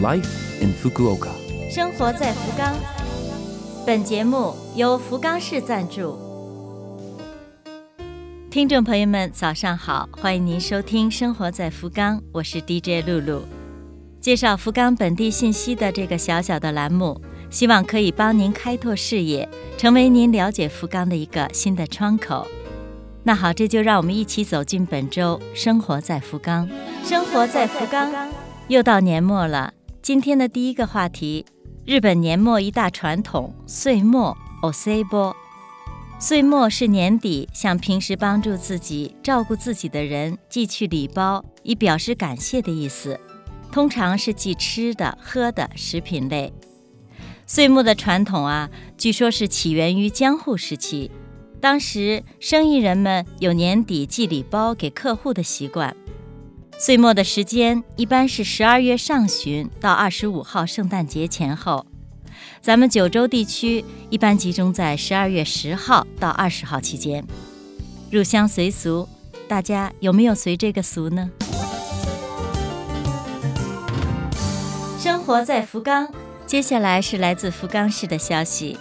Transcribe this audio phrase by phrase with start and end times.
[0.00, 1.30] Life in Fukuoka。
[1.68, 2.72] 生活在福冈。
[3.84, 6.16] 本节目由福冈市赞助。
[8.48, 13.42] 听众朋友们，早上好，欢迎您收听《生活在福冈》，我是 DJ 露露。
[14.20, 17.20] 介绍福冈本地信息的这个小小的栏目，
[17.50, 22.46] 希望可以帮您开拓视野，成为您了解福冈的一个新的窗口。
[23.24, 26.68] 那好，这就让我们一起走进本周《生活在福冈》。
[27.08, 28.12] 生活在福冈，
[28.68, 29.72] 又到年末了。
[30.00, 31.44] 今天的第一个话题，
[31.84, 35.36] 日本年末一大传统——岁末 o s e b o。
[36.18, 43.20] 岁末是年底向平时帮助自己、照顾自己的人寄去礼包，以表示感谢的意思。
[43.70, 46.52] 通常是寄吃的、喝的食品类。
[47.46, 51.10] 岁末的传统啊，据说是起源于江户时期，
[51.60, 55.94] 当时生意人们有年底寄礼包给客户的习惯。
[56.80, 61.84] 岁末的时间一般是十二月上旬到二十五号圣诞节前后，
[62.60, 67.24] 咱们九州地区一般集中在十二月十号到二十号期间。
[68.12, 69.08] 入乡随俗，
[69.48, 71.28] 大家有没有随这个俗呢？
[75.00, 76.08] 生活在福冈，
[76.46, 78.78] 接下来是来自福冈市的消息。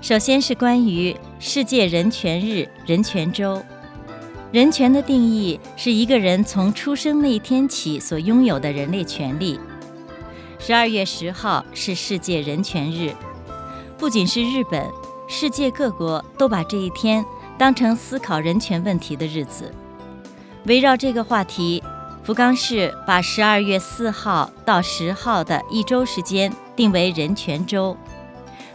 [0.00, 3.60] 首先是关于世界人权日、人权周。
[4.52, 9.58] 人权的定义是一个人从出生那一天起所拥有的人类权利。
[10.58, 13.14] 十二月十号是世界人权日，
[13.96, 14.86] 不仅是日本，
[15.26, 17.24] 世界各国都把这一天
[17.56, 19.72] 当成思考人权问题的日子。
[20.66, 21.82] 围绕这个话题，
[22.22, 27.96] 福冈市把十二月四号到十号的一周时间定为人权周，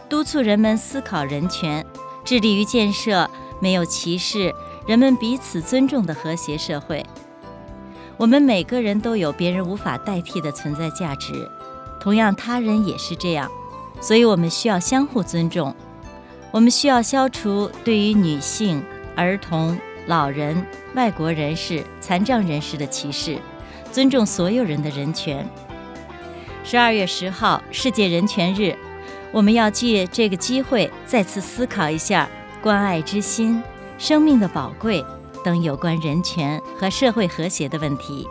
[0.08, 1.86] 督促人们思考人权，
[2.24, 4.52] 致力于建设没有歧视。
[4.88, 7.04] 人们彼此尊重的和谐社会。
[8.16, 11.46] 我们每个人都有别人无法代替的存在价值，
[12.00, 13.50] 同样他人也是这样，
[14.00, 15.76] 所以我们需要相互尊重。
[16.50, 18.82] 我们需要消除对于女性、
[19.14, 23.38] 儿童、老人、外国人士、残障人士的歧视，
[23.92, 25.46] 尊重所有人的人权。
[26.64, 28.74] 十二月十号，世界人权日，
[29.32, 32.26] 我们要借这个机会再次思考一下
[32.62, 33.62] 关爱之心。
[33.98, 35.04] 生命的宝贵
[35.44, 38.26] 等有关人权和社会和谐的问题。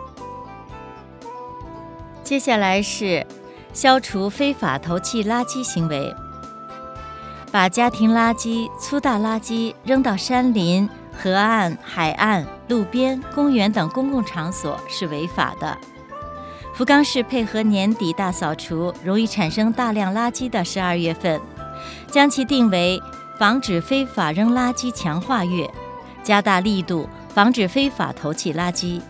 [2.24, 3.26] 接下来是
[3.72, 6.14] 消除非法投弃垃圾行为。
[7.50, 15.76] 把家庭垃圾、粗大垃圾扔到山林、河岸、海岸、路边、公园等公共场所是违法的。
[16.74, 21.40] 福冈市配合年底大扫除，容易产生大量垃圾的十二月份，
[22.10, 23.00] 将其定为。
[23.38, 25.70] 防止非法扔垃圾强化月，
[26.24, 29.00] 加大力度防止非法投弃垃圾。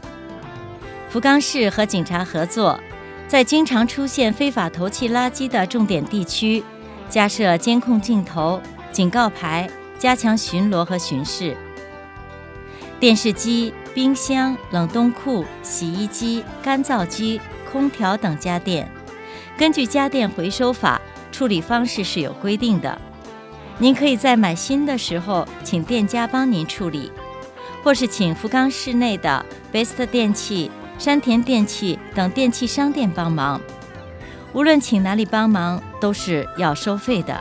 [1.09, 2.79] 福冈市和警察合作，
[3.27, 6.63] 在经常出现非法投弃垃圾的重点地区，
[7.09, 8.61] 加设监控镜头、
[8.93, 9.67] 警告牌，
[9.99, 11.57] 加强巡逻和巡视。
[13.01, 17.41] 电视机、冰箱、冷冻库、洗衣机、干燥机、
[17.73, 18.87] 空调等家电，
[19.57, 21.01] 根据家电回收法，
[21.33, 23.01] 处理方式是有规定的。
[23.81, 27.13] 您可以在买新的时候请店家帮您处理，
[27.85, 30.69] 或是请福冈市内的 Best 电器、
[30.99, 33.61] 山田电器等电器商店帮忙。
[34.53, 37.41] 无论请哪里帮忙，都是要收费的。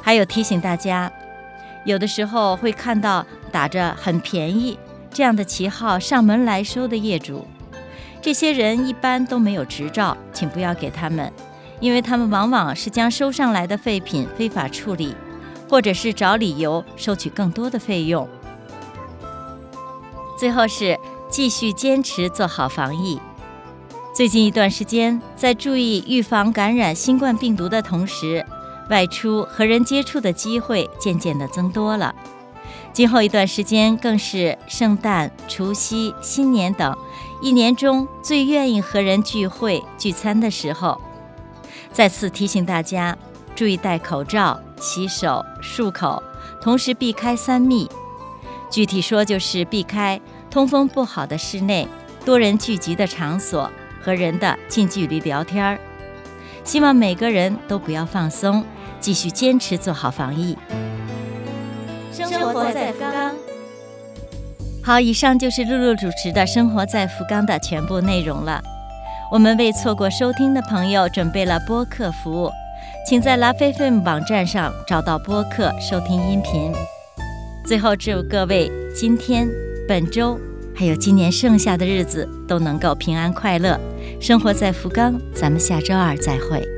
[0.00, 1.12] 还有提醒大家，
[1.84, 4.78] 有的时候会看到打着很便宜
[5.12, 7.46] 这样的旗号上门来收的业主，
[8.22, 11.30] 这些人一般都没有执照，请不要给他们。
[11.80, 15.14] 因为他们往往是将收上来的废品非法处理，
[15.68, 18.28] 或者是找理由收取更多的费用。
[20.38, 23.20] 最后是继续坚持做好防疫。
[24.14, 28.44] 最近一段时间，在注意预防感染新冠病毒的同时，
[28.90, 32.14] 外出和人接触的机会渐渐的增多了。
[32.92, 36.96] 今后一段时间，更是圣诞、除夕、新年等
[37.40, 41.00] 一年中最愿意和人聚会聚餐的时候。
[41.92, 43.16] 再次提醒大家，
[43.56, 46.22] 注意戴口罩、洗手、漱口，
[46.60, 47.88] 同时避开三密。
[48.70, 50.20] 具体说，就是避开
[50.50, 51.88] 通风不好的室内、
[52.24, 53.70] 多人聚集的场所
[54.02, 55.78] 和人的近距离聊天儿。
[56.62, 58.64] 希望每个人都不要放松，
[59.00, 60.56] 继续坚持做好防疫。
[62.12, 63.34] 生活在福冈。
[64.84, 68.62] 好，以上就是露露主持的《生活在福冈》的全部内容了。
[69.30, 72.50] 我们为错过收听的朋友准备了播客服务，
[73.06, 76.72] 请在拉菲菲姆网站上找到播客收听音频。
[77.66, 79.46] 最后，祝各位今天、
[79.86, 80.40] 本周
[80.74, 83.78] 还有今年剩下的日子都能够平安快乐，
[84.18, 86.77] 生活在福冈，咱们下周二再会。